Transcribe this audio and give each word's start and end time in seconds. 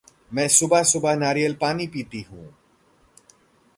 मैं 0.33 0.47
सुबह-सुबह 0.47 1.15
नारियल-पानी 1.15 1.87
पीती 1.87 2.21
हूँ। 2.21 2.55